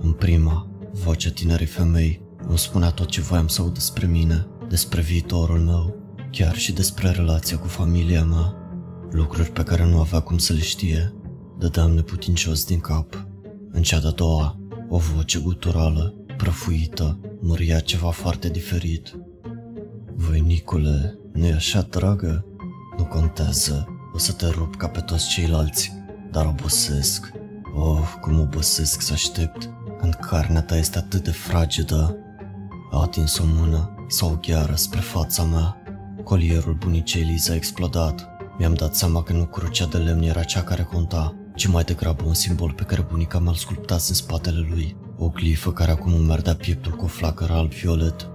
În 0.01 0.11
prima, 0.11 0.67
vocea 0.91 1.29
tinerii 1.29 1.65
femei 1.65 2.21
îmi 2.47 2.57
spunea 2.57 2.89
tot 2.89 3.07
ce 3.07 3.21
voiam 3.21 3.47
să 3.47 3.61
aud 3.61 3.73
despre 3.73 4.05
mine, 4.05 4.47
despre 4.69 5.01
viitorul 5.01 5.59
meu, 5.59 5.95
chiar 6.31 6.55
și 6.55 6.71
despre 6.73 7.09
relația 7.09 7.57
cu 7.57 7.67
familia 7.67 8.23
mea, 8.23 8.64
lucruri 9.15 9.51
pe 9.51 9.63
care 9.63 9.85
nu 9.85 9.99
avea 9.99 10.19
cum 10.19 10.37
să 10.37 10.53
le 10.53 10.59
știe. 10.59 11.13
Dădeam 11.57 11.91
neputincios 11.91 12.65
din 12.65 12.79
cap. 12.79 13.27
În 13.71 13.81
cea 13.81 13.99
de-a 13.99 14.11
doua, 14.11 14.59
o 14.89 14.97
voce 14.97 15.39
guturală, 15.39 16.13
prăfuită, 16.37 17.19
măria 17.41 17.79
ceva 17.79 18.09
foarte 18.09 18.49
diferit. 18.49 19.15
Voinicule, 20.15 21.19
nu-i 21.33 21.51
așa, 21.51 21.81
dragă? 21.81 22.45
Nu 22.97 23.05
contează, 23.05 23.87
o 24.13 24.17
să 24.17 24.31
te 24.31 24.47
rup 24.47 24.75
ca 24.75 24.87
pe 24.87 24.99
toți 24.99 25.29
ceilalți, 25.29 25.93
dar 26.31 26.45
obosesc. 26.45 27.31
Oh, 27.75 28.13
cum 28.21 28.39
obosesc 28.39 29.01
să 29.01 29.13
aștept 29.13 29.69
când 29.99 30.13
carnea 30.13 30.61
ta 30.61 30.77
este 30.77 30.97
atât 30.97 31.23
de 31.23 31.31
fragedă. 31.31 32.17
A 32.91 33.01
atins 33.01 33.37
o 33.37 33.43
mână 33.45 34.05
sau 34.07 34.31
o 34.31 34.39
gheară 34.47 34.75
spre 34.75 34.99
fața 34.99 35.43
mea. 35.43 35.77
Colierul 36.23 36.73
bunicei 36.73 37.23
Liza 37.23 37.53
a 37.53 37.55
explodat. 37.55 38.34
Mi-am 38.57 38.73
dat 38.73 38.95
seama 38.95 39.23
că 39.23 39.33
nu 39.33 39.45
crucea 39.45 39.85
de 39.85 39.97
lemn 39.97 40.23
era 40.23 40.43
cea 40.43 40.63
care 40.63 40.83
conta, 40.83 41.35
ci 41.55 41.67
mai 41.67 41.83
degrabă 41.83 42.23
un 42.25 42.33
simbol 42.33 42.71
pe 42.71 42.83
care 42.83 43.05
bunica 43.09 43.39
mea 43.39 43.51
l 43.51 43.55
sculptase 43.55 44.05
în 44.09 44.15
spatele 44.15 44.67
lui. 44.69 44.97
O 45.17 45.27
glifă 45.27 45.71
care 45.71 45.91
acum 45.91 46.13
îmi 46.13 46.25
merdea 46.25 46.55
pieptul 46.55 46.91
cu 46.91 47.03
o 47.03 47.07
flacără 47.07 47.53
alb-violet. 47.53 48.29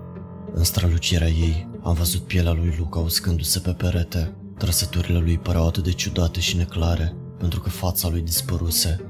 În 0.54 0.64
strălucirea 0.64 1.28
ei, 1.28 1.68
am 1.82 1.94
văzut 1.94 2.20
pielea 2.20 2.52
lui 2.52 2.74
Luca 2.78 2.98
uscându-se 2.98 3.58
pe 3.58 3.70
perete. 3.70 4.34
Trăsăturile 4.58 5.18
lui 5.18 5.38
păreau 5.38 5.66
atât 5.66 5.84
de 5.84 5.92
ciudate 5.92 6.40
și 6.40 6.56
neclare, 6.56 7.16
pentru 7.38 7.60
că 7.60 7.68
fața 7.68 8.08
lui 8.08 8.20
dispăruse. 8.20 9.00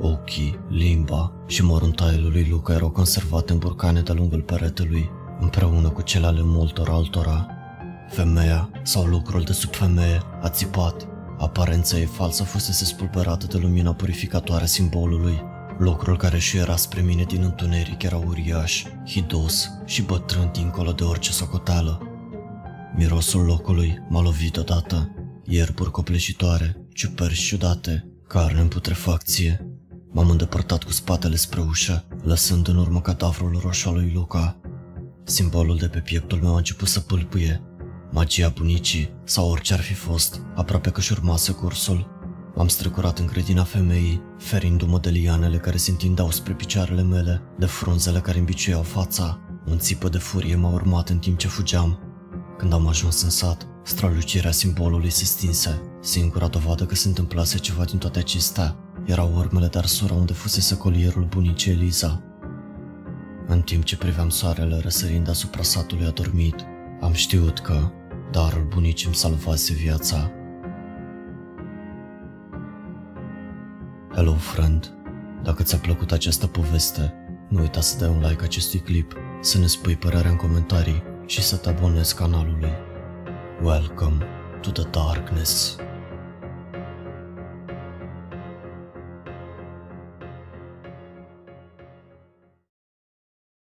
Ochii, 0.00 0.58
limba 0.68 1.32
și 1.46 1.64
măruntaiul 1.64 2.30
lui 2.30 2.46
Luca 2.50 2.72
erau 2.72 2.90
conservate 2.90 3.52
în 3.52 3.58
burcane 3.58 4.00
de-a 4.00 4.14
lungul 4.14 4.42
peretelui, 4.42 5.10
împreună 5.40 5.88
cu 5.88 6.02
cele 6.02 6.26
ale 6.26 6.40
multor 6.42 6.88
altora. 6.88 7.46
Femeia 8.08 8.70
sau 8.82 9.04
lucrul 9.04 9.42
de 9.42 9.52
sub 9.52 9.74
femeie 9.74 10.22
a 10.42 10.48
țipat. 10.48 11.08
Aparența 11.38 11.98
ei 11.98 12.04
falsă 12.04 12.42
fusese 12.42 12.84
spulberată 12.84 13.46
de 13.46 13.58
lumina 13.58 13.94
purificatoare 13.94 14.62
a 14.62 14.66
simbolului. 14.66 15.42
Lucrul 15.78 16.16
care 16.16 16.38
și 16.38 16.56
era 16.56 16.76
spre 16.76 17.00
mine 17.00 17.22
din 17.22 17.42
întuneric 17.42 18.02
era 18.02 18.16
uriaș, 18.16 18.84
hidos 19.06 19.70
și 19.84 20.02
bătrân 20.02 20.50
dincolo 20.52 20.92
de 20.92 21.04
orice 21.04 21.32
socoteală. 21.32 22.02
Mirosul 22.96 23.44
locului 23.44 23.98
m-a 24.08 24.22
lovit 24.22 24.56
odată. 24.56 25.12
Ierburi 25.44 25.90
copleșitoare, 25.90 26.86
ciuperci 26.92 27.38
ciudate, 27.38 28.08
carne 28.26 28.60
în 28.60 28.68
putrefacție. 28.68 29.66
M-am 30.12 30.30
îndepărtat 30.30 30.82
cu 30.82 30.92
spatele 30.92 31.36
spre 31.36 31.60
ușă, 31.60 32.04
lăsând 32.22 32.68
în 32.68 32.76
urmă 32.76 33.00
cadavrul 33.00 33.60
roșu 33.62 33.88
al 33.88 33.94
lui 33.94 34.10
Luca. 34.14 34.60
Simbolul 35.24 35.76
de 35.76 35.88
pe 35.88 35.98
pieptul 35.98 36.38
meu 36.42 36.54
a 36.54 36.56
început 36.56 36.88
să 36.88 37.00
pâlpâie. 37.00 37.62
Magia 38.10 38.48
bunicii, 38.48 39.10
sau 39.24 39.50
orice 39.50 39.72
ar 39.72 39.80
fi 39.80 39.94
fost, 39.94 40.40
aproape 40.54 40.90
că 40.90 41.00
și 41.00 41.12
urmase 41.12 41.52
cursul. 41.52 42.16
M-am 42.54 42.68
strecurat 42.68 43.18
în 43.18 43.26
grădina 43.26 43.64
femeii, 43.64 44.22
ferindu-mă 44.38 44.98
de 44.98 45.10
lianele 45.10 45.56
care 45.56 45.76
se 45.76 45.90
întindeau 45.90 46.30
spre 46.30 46.52
picioarele 46.52 47.02
mele, 47.02 47.42
de 47.58 47.66
frunzele 47.66 48.20
care 48.20 48.38
îmbiciuiau 48.38 48.82
fața. 48.82 49.38
Un 49.66 49.78
țipă 49.78 50.08
de 50.08 50.18
furie 50.18 50.56
m-a 50.56 50.72
urmat 50.72 51.08
în 51.08 51.18
timp 51.18 51.38
ce 51.38 51.48
fugeam. 51.48 51.98
Când 52.58 52.72
am 52.72 52.86
ajuns 52.86 53.22
în 53.22 53.30
sat, 53.30 53.66
strălucirea 53.84 54.50
simbolului 54.50 55.10
se 55.10 55.24
stinse. 55.24 55.82
Singura 56.00 56.46
dovadă 56.46 56.84
că 56.84 56.94
se 56.94 57.08
întâmplase 57.08 57.58
ceva 57.58 57.84
din 57.84 57.98
toate 57.98 58.18
acestea 58.18 58.76
erau 59.04 59.32
urmele 59.36 59.66
de 59.66 59.78
arsura 59.78 60.14
unde 60.14 60.32
fusese 60.32 60.76
colierul 60.76 61.24
bunicii 61.24 61.72
Eliza. 61.72 62.22
În 63.46 63.60
timp 63.60 63.84
ce 63.84 63.96
priveam 63.96 64.28
soarele 64.28 64.78
răsărind 64.82 65.28
asupra 65.28 65.62
satului 65.62 66.06
adormit, 66.06 66.54
am 67.00 67.12
știut 67.12 67.58
că 67.58 67.90
darul 68.30 68.66
bunicii 68.68 69.06
îmi 69.06 69.14
salvase 69.14 69.72
viața. 69.72 70.30
Hello, 74.14 74.32
friend! 74.32 74.92
Dacă 75.42 75.62
ți-a 75.62 75.78
plăcut 75.78 76.12
această 76.12 76.46
poveste, 76.46 77.14
nu 77.48 77.60
uita 77.60 77.80
să 77.80 77.98
dai 77.98 78.08
un 78.08 78.20
like 78.28 78.44
acestui 78.44 78.80
clip, 78.80 79.12
să 79.40 79.58
ne 79.58 79.66
spui 79.66 79.96
părerea 79.96 80.30
în 80.30 80.36
comentarii 80.36 81.02
și 81.26 81.42
să 81.42 81.56
te 81.56 81.68
abonezi 81.68 82.16
canalului. 82.16 82.72
Welcome 83.62 84.26
to 84.60 84.70
the 84.70 84.84
darkness. 84.90 85.76